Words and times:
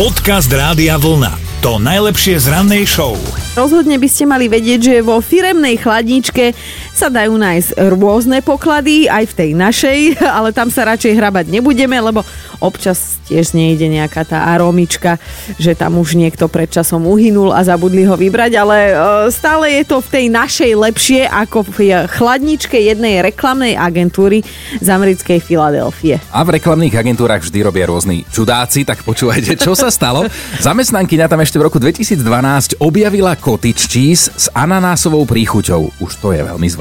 Podcast 0.00 0.48
Rádia 0.48 0.96
Vlna. 0.96 1.60
To 1.60 1.76
najlepšie 1.76 2.40
z 2.40 2.48
rannej 2.48 2.88
show. 2.88 3.20
Rozhodne 3.52 4.00
by 4.00 4.08
ste 4.08 4.24
mali 4.24 4.48
vedieť, 4.48 4.80
že 4.80 4.94
vo 5.04 5.20
firemnej 5.20 5.76
chladničke 5.76 6.56
sa 6.94 7.08
dajú 7.08 7.38
nájsť 7.38 7.78
rôzne 7.96 8.44
poklady, 8.44 9.08
aj 9.08 9.24
v 9.32 9.36
tej 9.36 9.50
našej, 9.56 9.98
ale 10.36 10.52
tam 10.52 10.68
sa 10.68 10.86
radšej 10.86 11.16
hrabať 11.16 11.46
nebudeme, 11.48 11.96
lebo 11.96 12.26
občas 12.60 13.16
tiež 13.24 13.56
nejde 13.56 13.88
nejaká 13.88 14.26
tá 14.28 14.52
aromička, 14.52 15.16
že 15.56 15.72
tam 15.72 15.96
už 15.96 16.18
niekto 16.18 16.50
pred 16.50 16.68
časom 16.68 17.08
uhynul 17.08 17.54
a 17.54 17.64
zabudli 17.64 18.04
ho 18.04 18.14
vybrať, 18.14 18.52
ale 18.60 18.76
e, 18.90 18.94
stále 19.32 19.80
je 19.80 19.84
to 19.88 20.02
v 20.04 20.08
tej 20.12 20.26
našej 20.28 20.70
lepšie 20.76 21.20
ako 21.24 21.64
v 21.64 22.04
chladničke 22.10 22.76
jednej 22.76 23.24
reklamnej 23.24 23.78
agentúry 23.78 24.44
z 24.78 24.88
americkej 24.90 25.40
Filadelfie. 25.40 26.20
A 26.34 26.44
v 26.44 26.60
reklamných 26.60 26.92
agentúrach 26.92 27.40
vždy 27.40 27.58
robia 27.64 27.88
rôzni 27.88 28.28
čudáci, 28.28 28.84
tak 28.84 29.06
počúvajte, 29.06 29.56
čo 29.56 29.72
sa 29.72 29.88
stalo. 29.88 30.28
Zamestnankyňa 30.66 31.30
tam 31.30 31.40
ešte 31.40 31.56
v 31.56 31.70
roku 31.70 31.80
2012 31.80 32.82
objavila 32.82 33.32
cottage 33.38 33.88
cheese 33.88 34.28
s 34.34 34.52
ananásovou 34.52 35.24
príchuťou. 35.24 35.96
Už 36.02 36.12
to 36.20 36.36
je 36.36 36.44
veľmi 36.44 36.68
zvláštne. 36.68 36.79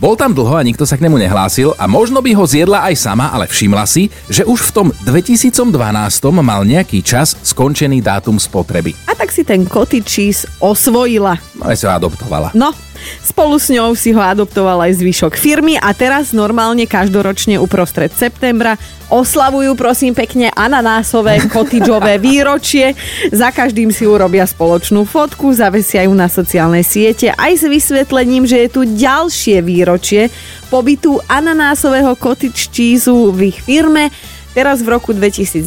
Bol 0.00 0.16
tam 0.16 0.32
dlho 0.32 0.56
a 0.56 0.64
nikto 0.64 0.88
sa 0.88 0.96
k 0.96 1.04
nemu 1.04 1.20
nehlásil 1.20 1.76
a 1.76 1.84
možno 1.84 2.24
by 2.24 2.32
ho 2.32 2.46
zjedla 2.46 2.88
aj 2.88 2.94
sama, 2.96 3.28
ale 3.34 3.44
všimla 3.50 3.84
si, 3.84 4.08
že 4.32 4.48
už 4.48 4.70
v 4.70 4.72
tom 4.72 4.88
2012 5.04 5.52
mal 6.40 6.64
nejaký 6.64 7.04
čas 7.04 7.36
skončený 7.44 8.00
dátum 8.00 8.40
spotreby. 8.40 8.96
A 9.04 9.12
tak 9.12 9.28
si 9.28 9.44
ten 9.44 9.68
cheese 10.06 10.48
osvojila. 10.62 11.36
No 11.58 11.68
aj 11.68 11.76
si 11.76 11.84
ho 11.84 11.92
adoptovala. 11.92 12.54
No, 12.56 12.72
spolu 13.24 13.56
s 13.58 13.72
ňou 13.72 13.92
si 13.96 14.10
ho 14.14 14.22
adoptoval 14.22 14.86
aj 14.88 15.00
zvyšok 15.00 15.34
firmy 15.38 15.76
a 15.76 15.92
teraz 15.92 16.32
normálne 16.32 16.86
každoročne 16.88 17.58
uprostred 17.58 18.12
septembra 18.14 18.78
oslavujú 19.10 19.74
prosím 19.74 20.14
pekne 20.14 20.48
ananásové 20.54 21.42
kotičové 21.52 22.22
výročie. 22.22 22.94
Za 23.34 23.50
každým 23.50 23.90
si 23.90 24.06
urobia 24.06 24.46
spoločnú 24.46 25.02
fotku, 25.04 25.50
zavesia 25.50 26.06
ju 26.06 26.14
na 26.14 26.30
sociálne 26.30 26.80
siete 26.86 27.34
aj 27.34 27.52
s 27.58 27.64
vysvetlením, 27.66 28.46
že 28.46 28.64
je 28.64 28.68
tu 28.70 28.82
ďalšie 28.86 29.60
výročie 29.60 30.30
pobytu 30.70 31.18
ananásového 31.26 32.14
cottage 32.14 32.70
cheese 32.70 33.10
v 33.10 33.50
ich 33.50 33.58
firme. 33.60 34.14
Teraz 34.50 34.82
v 34.82 34.98
roku 34.98 35.14
2019 35.14 35.62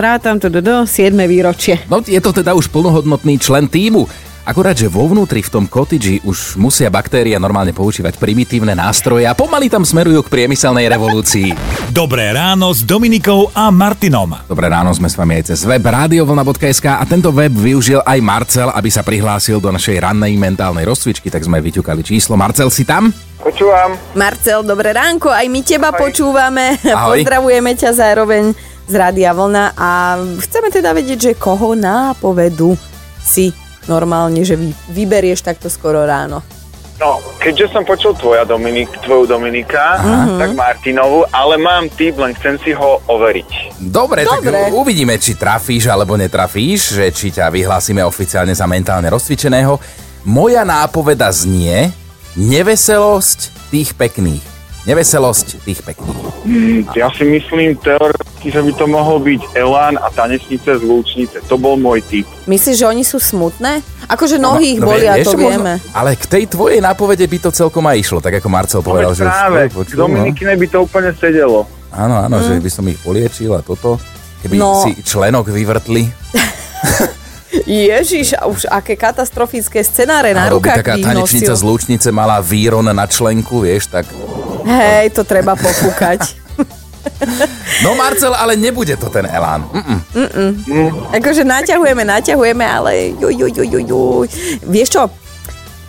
rátam 0.00 0.40
to 0.40 0.48
do 0.48 0.88
7. 0.88 1.12
výročie. 1.28 1.76
No 1.92 2.00
je 2.00 2.16
to 2.24 2.32
teda 2.32 2.56
už 2.56 2.72
plnohodnotný 2.72 3.36
člen 3.36 3.68
týmu. 3.68 4.08
Akurát, 4.44 4.76
že 4.76 4.92
vo 4.92 5.08
vnútri 5.08 5.40
v 5.40 5.48
tom 5.48 5.64
cottage 5.64 6.20
už 6.20 6.60
musia 6.60 6.92
baktéria 6.92 7.40
normálne 7.40 7.72
používať 7.72 8.20
primitívne 8.20 8.76
nástroje 8.76 9.24
a 9.24 9.32
pomaly 9.32 9.72
tam 9.72 9.88
smerujú 9.88 10.20
k 10.20 10.28
priemyselnej 10.28 10.84
revolúcii. 10.84 11.56
Dobré 11.88 12.28
ráno 12.28 12.68
s 12.68 12.84
Dominikou 12.84 13.48
a 13.56 13.72
Martinom. 13.72 14.36
Dobré 14.44 14.68
ráno, 14.68 14.92
sme 14.92 15.08
s 15.08 15.16
vami 15.16 15.40
aj 15.40 15.48
cez 15.48 15.64
web 15.64 15.80
radiovlna.sk 15.80 16.86
a 16.92 17.00
tento 17.08 17.32
web 17.32 17.56
využil 17.56 18.04
aj 18.04 18.20
Marcel, 18.20 18.68
aby 18.68 18.92
sa 18.92 19.00
prihlásil 19.00 19.64
do 19.64 19.72
našej 19.72 20.04
rannej 20.04 20.36
mentálnej 20.36 20.84
rozcvičky, 20.84 21.32
tak 21.32 21.40
sme 21.40 21.64
vyťukali 21.64 22.04
číslo. 22.04 22.36
Marcel, 22.36 22.68
si 22.68 22.84
tam? 22.84 23.16
Počúvam. 23.40 23.96
Marcel, 24.12 24.60
dobré 24.60 24.92
ránko, 24.92 25.32
aj 25.32 25.48
my 25.48 25.60
teba 25.64 25.88
Ahoj. 25.88 26.04
počúvame. 26.04 26.76
Ahoj. 26.92 27.24
Pozdravujeme 27.24 27.72
ťa 27.80 27.96
zároveň 27.96 28.52
z 28.84 28.92
Rádia 28.92 29.32
Vlna 29.32 29.72
a 29.72 30.20
chceme 30.36 30.68
teda 30.68 30.92
vedieť, 30.92 31.32
že 31.32 31.40
koho 31.40 31.72
nápovedu 31.72 32.76
si 33.24 33.63
normálne, 33.86 34.42
že 34.44 34.56
vy, 34.56 34.70
vyberieš 34.90 35.44
takto 35.44 35.68
skoro 35.72 36.04
ráno. 36.04 36.44
No, 36.94 37.18
keďže 37.42 37.74
som 37.74 37.82
počul 37.82 38.14
tvoja 38.14 38.46
Dominik, 38.46 38.86
tvoju 39.02 39.26
Dominika, 39.26 39.98
tak 40.38 40.54
Martinovu, 40.54 41.26
ale 41.34 41.58
mám 41.58 41.90
tip, 41.90 42.14
len 42.14 42.38
chcem 42.38 42.54
si 42.62 42.70
ho 42.70 43.02
overiť. 43.10 43.82
Dobre, 43.82 44.22
Dobre. 44.22 44.54
tak 44.54 44.70
uvidíme, 44.70 45.18
či 45.18 45.34
trafíš 45.34 45.90
alebo 45.90 46.14
netrafíš, 46.14 46.94
že 46.94 47.10
či 47.10 47.34
ťa 47.34 47.50
vyhlásime 47.50 47.98
oficiálne 48.06 48.54
za 48.54 48.70
mentálne 48.70 49.10
rozcvičeného. 49.10 49.74
Moja 50.22 50.62
nápoveda 50.62 51.34
znie 51.34 51.90
neveselosť 52.38 53.70
tých 53.74 53.98
pekných. 53.98 54.53
Neveselosť 54.84 55.64
tých 55.64 55.80
pekných. 55.80 56.20
Ja 56.92 57.08
si 57.08 57.24
myslím 57.24 57.72
teoreticky, 57.74 58.52
že 58.52 58.60
by 58.60 58.72
to 58.76 58.84
mohol 58.84 59.16
byť 59.16 59.56
Elán 59.56 59.96
a 59.96 60.12
tanečnice 60.12 60.76
z 60.76 60.82
Lúčnice. 60.84 61.40
To 61.48 61.56
bol 61.56 61.74
môj 61.74 62.04
tip. 62.04 62.28
Myslíš, 62.44 62.84
že 62.84 62.86
oni 62.86 63.00
sú 63.00 63.16
smutné? 63.16 63.80
Akože 64.04 64.36
nohy 64.36 64.76
ich 64.76 64.80
No, 64.80 64.92
bolia, 64.92 65.16
vieš, 65.16 65.32
to 65.32 65.40
vieme. 65.40 65.80
Možno, 65.80 65.96
ale 65.96 66.10
k 66.14 66.28
tej 66.28 66.44
tvojej 66.46 66.84
nápovede 66.84 67.24
by 67.24 67.38
to 67.40 67.50
celkom 67.50 67.88
aj 67.88 67.96
išlo, 67.96 68.20
tak 68.20 68.36
ako 68.36 68.48
Marcel 68.52 68.84
No, 68.84 68.86
povedal, 68.86 69.12
že 69.16 69.24
práve, 69.24 69.72
počul, 69.72 69.96
no. 69.96 70.00
Dominikine 70.04 70.52
by 70.52 70.66
to 70.68 70.78
úplne 70.84 71.10
sedelo. 71.16 71.64
Áno, 71.88 72.20
áno, 72.20 72.36
že 72.38 72.60
by 72.60 72.68
som 72.68 72.84
ich 72.84 73.00
poliečil 73.00 73.56
a 73.56 73.64
toto. 73.64 73.96
Keby 74.44 74.60
No. 74.60 74.84
si 74.84 75.00
členok 75.00 75.48
vyvrtli. 75.48 76.04
Ježiš, 77.64 78.36
a 78.36 78.44
už 78.44 78.68
aké 78.68 78.92
katastrofické 78.92 79.80
scenáre 79.80 80.34
na 80.36 80.50
rukách 80.50 80.82
taká 80.82 80.98
tanečnica 80.98 81.54
z. 81.54 81.62
Lúčnice 81.62 82.10
mala 82.10 82.42
víron 82.44 82.84
na 82.84 83.06
členku, 83.08 83.64
vieš, 83.64 83.88
tak... 83.88 84.04
Hej, 84.64 85.12
to 85.12 85.22
treba 85.24 85.54
pofúkať. 85.54 86.20
No 87.84 87.92
Marcel, 87.92 88.32
ale 88.32 88.56
nebude 88.56 88.96
to 88.96 89.12
ten 89.12 89.28
Elán. 89.28 89.68
Mm-mm. 90.16 90.50
Akože 91.12 91.44
naťahujeme, 91.44 92.00
naťahujeme, 92.00 92.64
ale 92.64 93.12
juj, 93.20 93.44
juj, 93.44 93.52
juj, 93.60 93.68
juj, 93.68 93.84
juj. 93.84 94.26
Vieš 94.64 94.88
čo? 94.88 95.02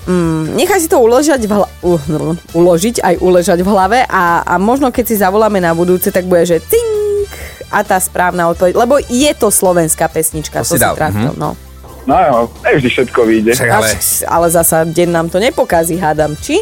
Mm, 0.05 0.59
nechaj 0.59 0.85
si 0.85 0.91
to 0.91 1.01
uložať 1.01 1.49
v 1.49 1.55
hla- 1.55 1.71
uh, 1.81 2.01
no, 2.11 2.37
uložiť, 2.53 3.01
aj 3.01 3.15
uležať 3.25 3.63
v 3.65 3.69
hlave 3.73 3.99
a, 4.05 4.45
a 4.45 4.53
možno 4.61 4.93
keď 4.93 5.05
si 5.07 5.15
zavoláme 5.17 5.57
na 5.57 5.73
budúce, 5.73 6.13
tak 6.13 6.29
bude, 6.29 6.45
že 6.45 6.61
cink 6.61 7.31
a 7.73 7.81
tá 7.81 7.97
správna 7.97 8.45
odpoveď, 8.53 8.77
lebo 8.77 9.01
je 9.01 9.31
to 9.33 9.49
slovenská 9.49 10.05
pesnička, 10.13 10.61
To 10.61 10.67
to, 10.67 10.77
si 10.77 10.77
si 10.77 10.85
dal, 10.85 10.93
trafil, 10.93 11.33
no. 11.39 11.57
No 12.05 12.15
jo, 12.21 12.37
nevždy 12.61 12.89
všetko 12.93 13.19
vyjde. 13.25 13.51
Však 13.57 13.69
Ale... 13.73 13.89
ale... 13.89 13.97
ale 14.29 14.47
zasa 14.53 14.85
deň 14.85 15.09
nám 15.09 15.27
to 15.33 15.41
nepokazí, 15.41 15.97
hádam, 15.97 16.37
či? 16.37 16.61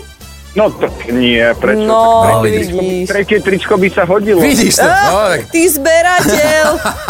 No 0.53 0.69
tak 0.69 0.93
nie, 1.09 1.41
prečo? 1.55 1.81
No, 1.83 2.01
Tak 2.21 2.33
tretie 2.39 2.53
vidíš. 2.53 2.69
tričko- 2.69 3.09
Tretie 3.09 3.37
tričko 3.39 3.73
by 3.75 3.87
sa 3.89 4.03
hodilo. 4.05 4.37
Vidíš 4.37 4.73
to? 4.75 4.85
No, 4.85 4.93
Ah, 4.93 5.29
tak 5.31 5.49
ty 5.49 5.61
zberateľ! 5.67 6.65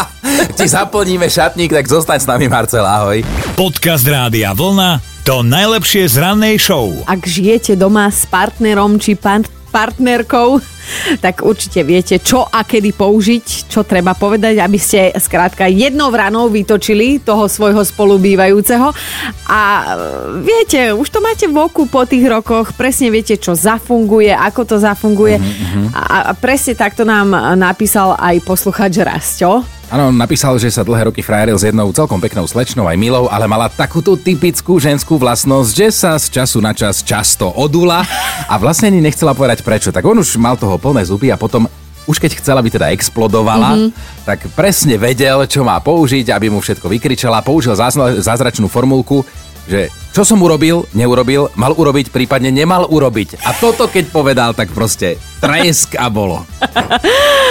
ti 0.58 0.66
zaplníme 0.66 1.28
šatník, 1.28 1.70
tak 1.70 1.84
zostaň 1.86 2.18
s 2.18 2.26
nami 2.26 2.48
Marcel, 2.48 2.82
ahoj. 2.82 3.20
Podcast 3.54 4.04
Rádia 4.04 4.52
Vlna. 4.52 5.04
To 5.24 5.40
najlepšie 5.40 6.04
z 6.06 6.16
rannej 6.18 6.56
show. 6.58 6.88
Ak 7.04 7.24
žijete 7.24 7.76
doma 7.76 8.08
s 8.08 8.24
partnerom 8.26 8.96
či 8.96 9.14
pan- 9.14 9.44
partnerkou, 9.74 10.62
tak 11.26 11.42
určite 11.42 11.82
viete, 11.82 12.22
čo 12.22 12.46
a 12.46 12.62
kedy 12.62 12.94
použiť, 12.94 13.74
čo 13.74 13.82
treba 13.82 14.14
povedať, 14.14 14.62
aby 14.62 14.78
ste 14.78 15.10
skrátka 15.18 15.66
jednou 15.66 16.14
vranou 16.14 16.54
vytočili 16.54 17.18
toho 17.18 17.50
svojho 17.50 17.82
spolubývajúceho. 17.82 18.94
A 19.50 19.62
e, 19.62 19.86
viete, 20.46 20.94
už 20.94 21.10
to 21.10 21.20
máte 21.26 21.50
v 21.50 21.58
oku 21.58 21.90
po 21.90 22.06
tých 22.06 22.30
rokoch, 22.30 22.78
presne 22.78 23.10
viete, 23.10 23.42
čo 23.42 23.58
zafunguje, 23.58 24.30
ako 24.30 24.62
to 24.70 24.76
zafunguje. 24.78 25.42
A, 25.98 26.30
a 26.30 26.32
presne 26.38 26.78
takto 26.78 27.02
nám 27.02 27.34
napísal 27.58 28.14
aj 28.14 28.46
posluchač 28.46 29.02
Rasťo. 29.02 29.83
Áno, 29.94 30.10
napísal, 30.10 30.58
že 30.58 30.74
sa 30.74 30.82
dlhé 30.82 31.14
roky 31.14 31.22
frajeril 31.22 31.54
s 31.54 31.70
jednou 31.70 31.94
celkom 31.94 32.18
peknou 32.18 32.50
slečnou 32.50 32.90
aj 32.90 32.98
milou, 32.98 33.30
ale 33.30 33.46
mala 33.46 33.70
takúto 33.70 34.18
typickú 34.18 34.82
ženskú 34.82 35.22
vlastnosť, 35.22 35.70
že 35.70 35.88
sa 35.94 36.18
z 36.18 36.34
času 36.34 36.66
na 36.66 36.74
čas 36.74 37.06
často 37.06 37.54
odula 37.54 38.02
a 38.50 38.58
vlastne 38.58 38.90
ani 38.90 39.06
nechcela 39.06 39.38
povedať 39.38 39.62
prečo. 39.62 39.94
Tak 39.94 40.02
on 40.02 40.18
už 40.18 40.42
mal 40.42 40.58
toho 40.58 40.82
plné 40.82 41.06
zuby 41.06 41.30
a 41.30 41.38
potom 41.38 41.70
už 42.10 42.18
keď 42.18 42.42
chcela, 42.42 42.66
aby 42.66 42.74
teda 42.74 42.90
explodovala, 42.90 43.78
mm-hmm. 43.78 44.26
tak 44.26 44.50
presne 44.58 44.98
vedel, 44.98 45.46
čo 45.46 45.62
má 45.62 45.78
použiť, 45.78 46.34
aby 46.34 46.50
mu 46.50 46.58
všetko 46.58 46.90
vykričala. 46.90 47.46
Použil 47.46 47.78
zázračnú 47.78 48.66
formulku, 48.74 49.22
že 49.70 49.94
čo 50.10 50.26
som 50.26 50.42
urobil, 50.42 50.90
neurobil, 50.98 51.54
mal 51.54 51.78
urobiť, 51.78 52.10
prípadne 52.10 52.50
nemal 52.50 52.90
urobiť. 52.90 53.46
A 53.46 53.54
toto 53.62 53.86
keď 53.86 54.10
povedal, 54.10 54.58
tak 54.58 54.74
proste 54.74 55.22
tresk 55.38 56.02
a 56.02 56.10
bolo. 56.10 56.42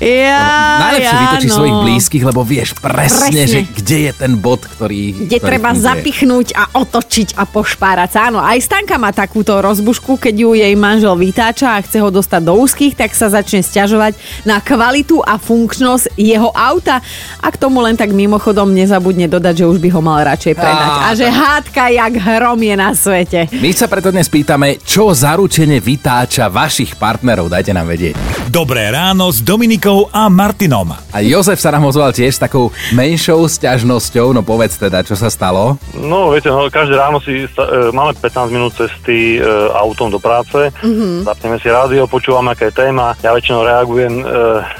Ja, 0.00 0.80
Najlepšie 0.80 1.12
ja, 1.12 1.22
vytočí 1.28 1.48
no. 1.50 1.56
svojich 1.60 1.76
blízkych, 1.84 2.24
lebo 2.24 2.40
vieš 2.40 2.72
presne, 2.80 3.44
Presne. 3.44 3.44
že 3.44 3.60
kde 3.68 3.98
je 4.08 4.12
ten 4.16 4.32
bod, 4.32 4.64
ktorý... 4.64 5.28
kde 5.28 5.36
ktorý 5.36 5.44
treba 5.44 5.70
funguje. 5.76 5.84
zapichnúť 5.84 6.46
a 6.56 6.62
otočiť 6.72 7.28
a 7.36 7.44
pošpárať 7.44 8.08
sa. 8.16 8.18
Áno, 8.32 8.40
aj 8.40 8.64
Stanka 8.64 8.96
má 8.96 9.12
takúto 9.12 9.60
rozbušku, 9.60 10.16
keď 10.16 10.34
ju 10.40 10.50
jej 10.56 10.72
manžel 10.72 11.12
vytáča 11.20 11.76
a 11.76 11.84
chce 11.84 12.00
ho 12.00 12.08
dostať 12.08 12.40
do 12.40 12.56
úzkých, 12.56 12.96
tak 12.96 13.12
sa 13.12 13.28
začne 13.28 13.60
stiažovať 13.60 14.16
na 14.48 14.64
kvalitu 14.64 15.20
a 15.20 15.36
funkčnosť 15.36 16.16
jeho 16.16 16.48
auta. 16.48 17.04
A 17.44 17.52
k 17.52 17.60
tomu 17.60 17.84
len 17.84 17.92
tak 18.00 18.16
mimochodom 18.16 18.72
nezabudne 18.72 19.28
dodať, 19.28 19.54
že 19.60 19.68
už 19.68 19.84
by 19.84 19.88
ho 19.92 20.00
mal 20.00 20.24
radšej 20.24 20.54
predať. 20.56 20.88
Á, 20.88 20.96
A 20.96 21.08
že 21.12 21.28
hádka 21.28 21.92
jak 21.92 22.14
hrom 22.16 22.56
je 22.56 22.74
na 22.78 22.96
svete. 22.96 23.52
My 23.52 23.68
sa 23.76 23.84
preto 23.84 24.08
dnes 24.08 24.32
pýtame, 24.32 24.80
čo 24.80 25.12
zaručene 25.12 25.76
vytáča 25.76 26.48
vašich 26.48 26.96
partnerov, 26.96 27.52
dajte 27.52 27.76
nám 27.76 27.84
vedieť. 27.84 28.16
Dobré 28.48 28.88
ráno 28.88 29.28
s 29.28 29.44
Dominikou 29.44 29.79
a 30.12 30.28
Martinom. 30.28 30.92
A 30.92 31.24
Jozef 31.24 31.56
sa 31.56 31.72
nám 31.72 31.88
ozval 31.88 32.12
tiež 32.12 32.36
s 32.36 32.42
takou 32.42 32.68
menšou 32.92 33.48
sťažnosťou, 33.48 34.36
no 34.36 34.44
povedz 34.44 34.76
teda, 34.76 35.00
čo 35.00 35.16
sa 35.16 35.32
stalo. 35.32 35.80
No, 35.96 36.30
viete, 36.36 36.52
no, 36.52 36.68
každé 36.68 37.00
ráno 37.00 37.16
si 37.24 37.48
sta- 37.48 37.68
e, 37.68 37.88
máme 37.88 38.12
15 38.12 38.52
minút 38.52 38.76
cesty 38.76 39.38
e, 39.38 39.44
autom 39.72 40.12
do 40.12 40.20
práce, 40.20 40.68
mm-hmm. 40.84 41.24
zapneme 41.24 41.56
si 41.56 41.72
rádio, 41.72 42.04
počúvame, 42.04 42.52
aká 42.52 42.68
je 42.68 42.76
téma, 42.76 43.16
ja 43.24 43.32
väčšinou 43.32 43.64
reagujem 43.64 44.20
e, 44.20 44.24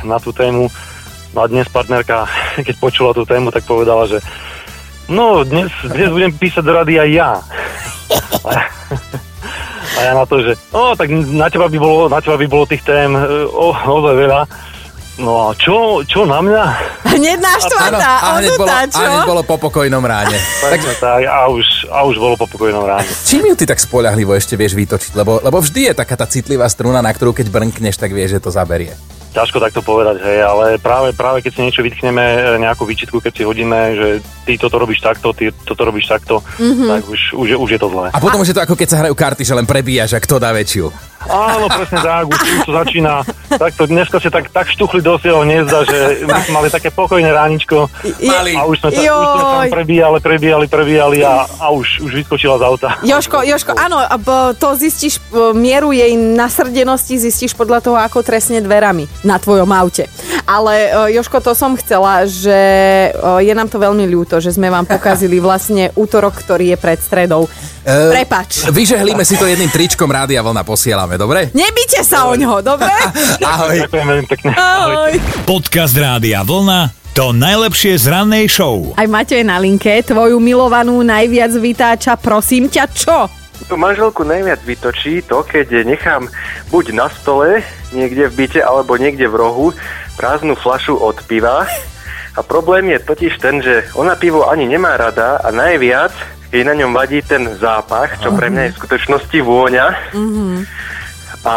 na 0.04 0.20
tú 0.20 0.36
tému 0.36 0.68
No 1.30 1.46
a 1.46 1.50
dnes 1.50 1.70
partnerka, 1.70 2.26
keď 2.66 2.74
počula 2.78 3.10
tú 3.14 3.22
tému, 3.22 3.54
tak 3.54 3.62
povedala, 3.62 4.06
že 4.10 4.18
no 5.06 5.46
dnes, 5.46 5.70
dnes 5.86 6.10
budem 6.10 6.32
písať 6.34 6.62
do 6.62 6.72
rady 6.74 6.98
aj 6.98 7.10
ja. 7.10 7.30
A 8.46 8.50
ja, 8.54 8.62
a 9.90 10.00
ja 10.02 10.12
na 10.14 10.24
to, 10.26 10.42
že 10.42 10.58
no 10.74 10.94
tak 10.98 11.10
na 11.10 11.46
teba 11.46 11.70
by 11.70 11.78
bolo, 11.78 12.10
na 12.10 12.18
teba 12.18 12.34
by 12.38 12.46
bolo 12.50 12.66
tých 12.66 12.82
tém 12.82 13.14
e, 13.14 13.46
o, 13.46 13.70
ozaj 13.70 14.14
veľa. 14.18 14.40
No 15.20 15.52
a 15.52 15.52
čo, 15.52 16.00
čo 16.08 16.24
na 16.24 16.40
mňa? 16.40 16.64
Hneď 17.04 17.38
naštvatá, 17.44 18.12
a 18.24 18.28
hneď 18.40 18.56
bolo, 18.56 18.72
a 18.72 18.88
čo? 18.88 19.04
hneď 19.04 19.28
bolo 19.28 19.42
po 19.44 19.56
pokojnom 19.60 20.00
ráne. 20.00 20.40
Tak, 20.64 20.80
tak 20.96 21.20
a, 21.28 21.44
už, 21.52 21.92
a 21.92 22.08
už 22.08 22.16
bolo 22.16 22.40
po 22.40 22.48
pokojnom 22.48 22.88
ráne. 22.88 23.04
Čím 23.28 23.52
ju 23.52 23.54
ty 23.60 23.68
tak 23.68 23.76
spoľahlivo 23.76 24.32
ešte 24.32 24.56
vieš 24.56 24.72
vytočiť? 24.72 25.12
Lebo, 25.12 25.44
lebo 25.44 25.60
vždy 25.60 25.92
je 25.92 25.94
taká 25.94 26.16
tá 26.16 26.24
citlivá 26.24 26.64
struna, 26.72 27.04
na 27.04 27.12
ktorú 27.12 27.36
keď 27.36 27.52
brnkneš, 27.52 28.00
tak 28.00 28.16
vieš, 28.16 28.40
že 28.40 28.48
to 28.48 28.50
zaberie. 28.50 28.96
Ťažko 29.30 29.62
takto 29.62 29.78
povedať, 29.78 30.26
hej, 30.26 30.42
ale 30.42 30.74
práve, 30.82 31.14
práve 31.14 31.38
keď 31.38 31.52
si 31.54 31.62
niečo 31.62 31.86
vytkneme, 31.86 32.18
e, 32.18 32.38
nejakú 32.66 32.82
výčitku, 32.82 33.22
keď 33.22 33.30
si 33.30 33.46
hodíme, 33.46 33.78
že 33.94 34.06
ty 34.42 34.58
toto 34.58 34.74
robíš 34.74 35.06
takto, 35.06 35.30
ty 35.30 35.54
toto 35.62 35.86
robíš 35.86 36.10
takto, 36.10 36.42
mm-hmm. 36.58 36.88
tak 36.90 37.02
už, 37.06 37.20
už, 37.38 37.46
je, 37.54 37.56
už 37.60 37.70
je 37.70 37.78
to 37.78 37.94
zlé. 37.94 38.10
A 38.10 38.18
potom 38.18 38.42
už 38.42 38.50
je 38.50 38.56
to 38.58 38.64
ako 38.66 38.74
keď 38.74 38.88
sa 38.90 39.06
hrajú 39.06 39.14
karty, 39.14 39.46
že 39.46 39.54
len 39.54 39.70
prebíjaš 39.70 40.18
a 40.18 40.20
kto 40.24 40.42
dá 40.42 40.50
väčšiu. 40.50 40.90
Áno, 41.20 41.68
presne 41.68 42.00
tak, 42.00 42.24
už, 42.26 42.38
už 42.40 42.60
to 42.64 42.72
začína. 42.72 43.20
Takto 43.50 43.84
dneska 43.84 44.16
ste 44.16 44.30
tak, 44.30 44.48
tak 44.48 44.66
štuchli 44.66 45.00
do 45.00 45.20
svojho 45.20 45.44
hniezda, 45.44 45.84
že 45.84 45.98
my 46.24 46.40
sme 46.40 46.52
mali 46.54 46.68
také 46.68 46.88
pokojné 46.88 47.28
ráničko 47.28 47.92
Mali. 48.22 48.56
a 48.56 48.64
už 48.64 48.80
sme 48.80 48.88
sa, 48.88 49.00
už 49.00 49.04
sme 49.04 49.36
sa 49.36 49.46
tam 49.60 49.68
prebíjali, 49.68 50.18
prebíjali, 50.18 50.64
prebíjali 50.64 51.18
a, 51.20 51.44
a 51.44 51.66
už, 51.70 52.00
už 52.00 52.12
vyskočila 52.14 52.56
z 52.56 52.62
auta. 52.64 52.88
Joško, 53.02 53.44
Joško, 53.44 53.76
áno, 53.76 54.00
to 54.56 54.72
zistíš, 54.74 55.20
b- 55.28 55.52
mieru 55.52 55.92
jej 55.92 56.14
nasrdenosti 56.14 57.20
zistíš 57.20 57.52
podľa 57.52 57.78
toho, 57.82 57.96
ako 57.98 58.24
trestne 58.24 58.62
dverami 58.62 59.04
na 59.20 59.36
tvojom 59.36 59.68
aute. 59.70 60.08
Ale 60.50 60.90
e, 60.90 61.14
Joško, 61.14 61.38
to 61.38 61.54
som 61.54 61.78
chcela, 61.78 62.26
že 62.26 62.50
e, 62.50 63.10
je 63.46 63.52
nám 63.54 63.70
to 63.70 63.78
veľmi 63.78 64.02
ľúto, 64.10 64.42
že 64.42 64.50
sme 64.50 64.66
vám 64.66 64.82
pokazili 64.82 65.38
vlastne 65.46 65.94
útorok, 65.94 66.42
ktorý 66.42 66.74
je 66.74 66.76
pred 66.76 66.98
stredou. 66.98 67.46
Eh, 67.86 68.10
Prepač. 68.10 68.66
Vyžehlíme 68.66 69.22
si 69.22 69.38
to 69.38 69.46
jedným 69.46 69.70
tričkom 69.70 70.10
Rádia 70.10 70.42
Vlna 70.42 70.66
posielame, 70.66 71.14
dobre? 71.14 71.54
Nebite 71.54 72.02
sa 72.02 72.26
o 72.26 72.34
ňo, 72.34 72.66
dobre? 72.66 72.90
Ahoj. 73.46 73.86
Ďakujem 73.86 74.06
veľmi 74.10 74.26
pekne. 74.26 74.50
Ahoj. 74.58 75.12
Podcast 75.46 75.94
Rádia 75.94 76.42
Vlna 76.42 76.98
to 77.14 77.34
najlepšie 77.34 77.98
z 77.98 78.06
rannej 78.06 78.46
show. 78.46 78.94
Aj 78.94 79.06
Maťo 79.06 79.34
je 79.34 79.42
na 79.42 79.58
linke, 79.58 79.90
tvoju 80.06 80.38
milovanú 80.38 81.02
najviac 81.02 81.50
vytáča, 81.58 82.14
prosím 82.14 82.70
ťa, 82.70 82.84
čo? 82.90 83.39
Tú 83.70 83.78
manželku 83.78 84.26
najviac 84.26 84.66
vytočí 84.66 85.22
to, 85.22 85.46
keď 85.46 85.86
nechám 85.86 86.26
buď 86.74 86.90
na 86.90 87.06
stole, 87.06 87.62
niekde 87.94 88.26
v 88.26 88.34
byte, 88.34 88.58
alebo 88.66 88.98
niekde 88.98 89.30
v 89.30 89.38
rohu 89.38 89.70
prázdnu 90.18 90.58
flašu 90.58 90.98
od 90.98 91.14
piva. 91.30 91.70
A 92.34 92.42
problém 92.42 92.90
je 92.90 92.98
totiž 92.98 93.38
ten, 93.38 93.62
že 93.62 93.86
ona 93.94 94.18
pivo 94.18 94.50
ani 94.50 94.66
nemá 94.66 94.98
rada 94.98 95.38
a 95.38 95.54
najviac 95.54 96.10
jej 96.50 96.66
na 96.66 96.74
ňom 96.74 96.90
vadí 96.90 97.22
ten 97.22 97.46
zápach, 97.62 98.18
čo 98.18 98.34
pre 98.34 98.50
mňa 98.50 98.62
je 98.66 98.72
v 98.74 98.78
skutočnosti 98.82 99.38
vôňa. 99.38 99.86
A 101.46 101.54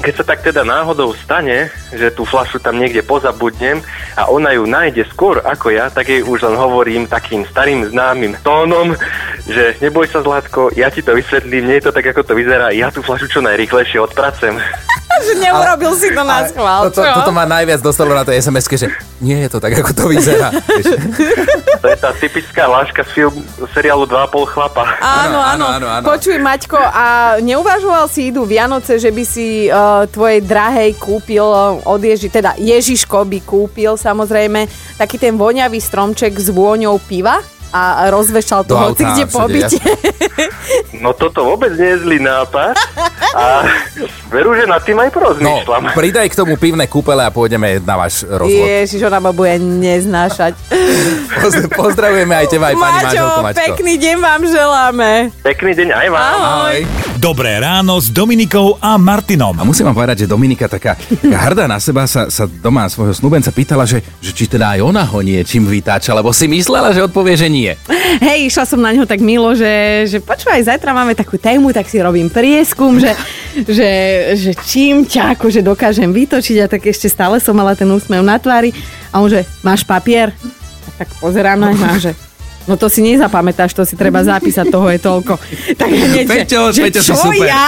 keď 0.00 0.12
sa 0.16 0.24
tak 0.24 0.40
teda 0.40 0.64
náhodou 0.64 1.12
stane, 1.12 1.68
že 1.92 2.10
tú 2.10 2.24
flašu 2.24 2.58
tam 2.58 2.80
niekde 2.80 3.04
pozabudnem 3.04 3.84
a 4.16 4.32
ona 4.32 4.56
ju 4.56 4.64
nájde 4.64 5.04
skôr 5.12 5.44
ako 5.44 5.74
ja, 5.74 5.92
tak 5.92 6.08
jej 6.08 6.24
už 6.24 6.48
len 6.48 6.56
hovorím 6.56 7.04
takým 7.04 7.44
starým 7.44 7.86
známym 7.90 8.34
tónom, 8.40 8.96
že 9.44 9.76
neboj 9.84 10.08
sa 10.08 10.24
Zlatko, 10.24 10.72
ja 10.74 10.88
ti 10.88 11.04
to 11.04 11.14
vysvetlím, 11.14 11.68
nie 11.68 11.76
je 11.78 11.90
to 11.90 11.94
tak, 11.94 12.08
ako 12.08 12.22
to 12.24 12.34
vyzerá, 12.34 12.72
ja 12.74 12.88
tú 12.88 13.04
flašu 13.04 13.28
čo 13.28 13.40
najrychlejšie 13.44 14.00
odpracem. 14.02 14.58
Že 15.22 15.34
neurobil 15.38 15.92
si 15.94 16.08
to 16.10 16.22
na 16.22 16.44
schvál, 16.44 16.90
Toto, 16.90 17.00
čo? 17.00 17.12
toto 17.14 17.30
ma 17.30 17.46
najviac 17.46 17.78
dostalo 17.78 18.12
na 18.12 18.26
tej 18.26 18.42
sms 18.42 18.66
že 18.72 18.88
nie 19.22 19.38
je 19.38 19.48
to 19.48 19.62
tak, 19.62 19.70
ako 19.78 19.94
to 19.94 20.04
vyzerá. 20.10 20.50
To 21.78 21.86
je 21.86 21.98
tá 21.98 22.10
typická 22.14 22.66
láška 22.66 23.06
z 23.06 23.10
film, 23.10 23.42
seriálu 23.70 24.06
2,5 24.06 24.54
chlapa. 24.54 24.82
Áno, 24.98 25.38
áno, 25.38 25.66
Áno, 25.66 25.86
áno. 25.86 26.04
Počuj, 26.06 26.38
Maťko, 26.38 26.78
a 26.78 27.04
neuvažoval 27.38 28.06
si 28.06 28.30
idú 28.30 28.42
Vianoce, 28.42 28.98
že 28.98 29.10
by 29.10 29.24
si 29.26 29.66
uh, 29.66 30.06
tvojej 30.06 30.42
drahej 30.42 30.98
kúpil 30.98 31.42
uh, 31.42 31.78
od 31.82 32.02
Ježi, 32.02 32.30
teda 32.30 32.54
Ježiško 32.54 33.26
by 33.26 33.38
kúpil 33.42 33.94
samozrejme 33.94 34.66
taký 34.94 35.18
ten 35.18 35.34
voňavý 35.34 35.78
stromček 35.78 36.34
s 36.34 36.50
vôňou 36.50 36.98
piva 37.02 37.42
a 37.72 37.82
rozvešal 38.06 38.62
to 38.62 38.76
hoci 38.76 39.02
kde 39.02 39.24
po 39.26 39.48
byte. 39.48 39.80
No 40.94 41.10
toto 41.12 41.42
vôbec 41.44 41.72
nie 41.72 41.90
je 41.90 41.98
zlý 41.98 42.18
nápad 42.20 42.76
a 43.32 43.64
veru, 44.28 44.52
že 44.52 44.64
nad 44.64 44.78
tým 44.78 44.94
aj 44.94 45.08
No, 45.08 45.14
porozmýšľam. 45.14 45.82
pridaj 45.92 46.26
k 46.26 46.36
tomu 46.36 46.54
pivné 46.54 46.84
kúpele 46.84 47.20
a 47.20 47.28
pôjdeme 47.28 47.80
na 47.80 47.96
váš 47.96 48.22
rozvod. 48.22 48.48
Ježiš, 48.62 49.00
ona 49.02 49.18
ma 49.18 49.30
bude 49.30 49.56
neznášať. 49.58 50.52
Poz- 51.34 51.68
Pozdravujeme 51.72 52.34
aj 52.34 52.46
teba, 52.46 52.68
aj 52.68 52.76
pani 52.76 52.98
Maťo, 53.02 53.24
pekný 53.52 53.94
deň 53.96 54.16
vám 54.18 54.42
želáme. 54.44 55.10
Pekný 55.42 55.72
deň 55.74 55.88
aj 55.90 56.08
vám. 56.08 56.36
Ahoj. 56.38 56.78
Dobré 57.14 57.54
ráno 57.56 57.96
s 57.96 58.08
Dominikou 58.08 58.76
a 58.76 58.96
Martinom. 58.96 59.54
A 59.54 59.62
musím 59.62 59.86
vám 59.86 59.94
povedať, 59.94 60.16
že 60.18 60.26
Dominika 60.26 60.66
taká, 60.66 60.98
taká 60.98 61.38
hrdá 61.40 61.64
na 61.64 61.78
seba 61.78 62.02
sa, 62.04 62.26
sa 62.26 62.44
doma 62.44 62.86
svojho 62.86 63.14
snúbenca 63.14 63.48
pýtala, 63.48 63.84
že, 63.84 64.02
že 64.18 64.30
či 64.32 64.44
teda 64.44 64.74
aj 64.74 64.80
ona 64.82 65.04
ho 65.04 65.18
niečím 65.20 65.62
vytáča, 65.62 66.10
lebo 66.12 66.30
si 66.30 66.46
myslela, 66.46 66.90
že 66.90 66.98
odpovie, 67.00 67.34
že 67.34 67.46
nie. 67.46 67.61
Hej, 68.18 68.50
išla 68.50 68.64
som 68.66 68.82
na 68.82 68.90
ňo 68.90 69.06
tak 69.06 69.22
milo, 69.22 69.54
že, 69.54 70.04
že 70.10 70.18
počúvaj, 70.18 70.66
zajtra 70.66 70.90
máme 70.90 71.14
takú 71.14 71.38
tému, 71.38 71.70
tak 71.70 71.86
si 71.86 72.02
robím 72.02 72.26
prieskum, 72.26 72.98
že, 72.98 73.14
že, 73.78 73.90
že 74.34 74.50
čím 74.66 75.06
ťa 75.06 75.38
akože 75.38 75.62
dokážem 75.62 76.10
vytočiť 76.10 76.56
a 76.64 76.66
tak 76.66 76.82
ešte 76.88 77.06
stále 77.06 77.38
som 77.38 77.54
mala 77.54 77.78
ten 77.78 77.86
úsmev 77.86 78.24
na 78.24 78.40
tvári 78.40 78.74
a 79.14 79.22
on 79.22 79.30
že, 79.30 79.46
máš 79.62 79.86
papier? 79.86 80.34
A 80.86 80.90
tak 80.98 81.08
pozerám 81.22 81.62
na 81.62 81.70
ňa, 81.70 81.90
že 82.02 82.10
no 82.66 82.74
to 82.76 82.86
si 82.86 83.02
nezapamätáš, 83.02 83.74
to 83.74 83.82
si 83.82 83.94
treba 83.94 84.22
zapísať, 84.32 84.66
toho 84.70 84.88
je 84.90 84.98
toľko. 84.98 85.34
Tak 85.74 85.88
hneď, 85.90 86.26
že- 86.26 86.30
Peťo, 86.30 86.60
že, 86.72 86.82
Peťo, 86.88 87.00
si 87.02 87.06
čo 87.10 87.14
super. 87.18 87.46
ja? 87.48 87.66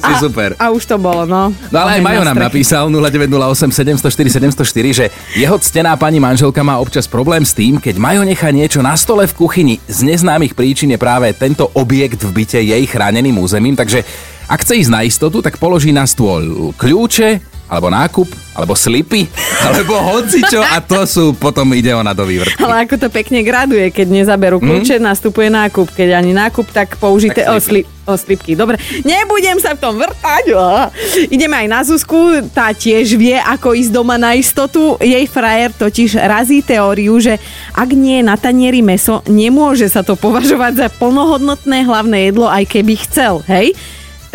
Si 0.00 0.12
a, 0.12 0.18
super. 0.18 0.50
A 0.56 0.70
už 0.70 0.82
to 0.86 0.96
bolo, 0.96 1.26
no. 1.26 1.50
No 1.70 1.76
ale 1.76 1.98
aj 1.98 2.02
Majo 2.02 2.22
nám 2.22 2.38
napísal 2.38 2.88
0908 2.88 4.00
704 4.00 4.52
704, 4.54 4.98
že 4.98 5.06
jeho 5.34 5.56
ctená 5.58 5.96
pani 5.96 6.18
manželka 6.18 6.62
má 6.62 6.78
občas 6.78 7.04
problém 7.06 7.42
s 7.42 7.52
tým, 7.52 7.78
keď 7.80 7.98
Majo 7.98 8.22
nechá 8.22 8.48
niečo 8.50 8.80
na 8.80 8.94
stole 8.94 9.26
v 9.26 9.34
kuchyni. 9.34 9.76
Z 9.88 10.06
neznámych 10.06 10.54
príčin 10.54 10.92
je 10.92 10.98
práve 11.00 11.30
tento 11.34 11.68
objekt 11.74 12.22
v 12.22 12.30
byte 12.32 12.60
jej 12.60 12.84
chráneným 12.86 13.36
územím, 13.38 13.74
takže 13.74 14.04
ak 14.46 14.62
chce 14.62 14.78
ísť 14.86 14.90
na 14.94 15.02
istotu, 15.02 15.42
tak 15.42 15.58
položí 15.58 15.90
na 15.90 16.06
stôl 16.06 16.70
kľúče, 16.78 17.55
alebo 17.66 17.90
nákup, 17.90 18.28
alebo 18.54 18.78
slipy, 18.78 19.26
alebo 19.66 19.98
hocičo 19.98 20.62
a 20.62 20.78
to 20.78 21.02
sú, 21.04 21.24
potom 21.34 21.66
ide 21.74 21.90
ona 21.92 22.14
do 22.14 22.22
vývrtky. 22.22 22.62
Ale 22.62 22.86
ako 22.86 22.94
to 22.96 23.08
pekne 23.10 23.42
graduje, 23.42 23.90
keď 23.90 24.06
nezaberú 24.06 24.62
kľúče, 24.62 25.02
nastupuje 25.02 25.50
nákup. 25.50 25.90
Keď 25.92 26.08
ani 26.14 26.32
nákup, 26.32 26.70
tak 26.70 26.94
použité... 26.96 27.42
Tak 27.42 27.52
o, 27.52 27.60
sli, 27.60 27.82
o, 28.06 28.14
slipky. 28.14 28.54
Dobre, 28.54 28.78
nebudem 29.02 29.58
sa 29.58 29.74
v 29.74 29.82
tom 29.82 29.98
vrtať. 29.98 30.44
Á. 30.54 30.94
Ideme 31.28 31.66
aj 31.66 31.68
na 31.68 31.80
Zuzku, 31.82 32.46
tá 32.54 32.70
tiež 32.70 33.18
vie, 33.18 33.34
ako 33.34 33.74
ísť 33.74 33.90
doma 33.92 34.14
na 34.16 34.38
istotu. 34.38 34.94
Jej 35.02 35.26
frajer 35.26 35.74
totiž 35.74 36.16
razí 36.22 36.62
teóriu, 36.62 37.18
že 37.18 37.36
ak 37.74 37.90
nie 37.92 38.22
je 38.22 38.28
na 38.30 38.38
tanieri 38.38 38.80
meso, 38.80 39.20
nemôže 39.26 39.90
sa 39.90 40.06
to 40.06 40.14
považovať 40.14 40.72
za 40.78 40.88
plnohodnotné 40.96 41.82
hlavné 41.82 42.30
jedlo, 42.30 42.46
aj 42.46 42.64
keby 42.70 42.94
chcel, 43.04 43.42
hej? 43.50 43.74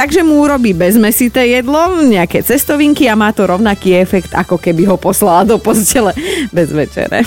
Takže 0.02 0.26
mu 0.26 0.42
urobí 0.42 0.74
bezmesité 0.74 1.46
jedlo, 1.46 2.02
nejaké 2.02 2.42
cestovinky 2.42 3.06
a 3.06 3.14
má 3.14 3.30
to 3.30 3.46
rovnaký 3.46 3.94
efekt, 4.02 4.34
ako 4.34 4.58
keby 4.58 4.90
ho 4.90 4.98
poslala 4.98 5.46
do 5.46 5.62
postele 5.62 6.18
bez 6.50 6.74
večere. 6.74 7.22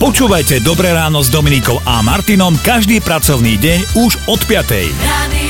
Počúvajte 0.00 0.64
Dobré 0.64 0.96
ráno 0.96 1.20
s 1.20 1.28
Dominikou 1.28 1.76
a 1.84 2.00
Martinom 2.00 2.56
každý 2.64 3.04
pracovný 3.04 3.60
deň 3.60 4.08
už 4.08 4.24
od 4.24 4.40
5. 4.40 4.88
Radio 5.04 5.47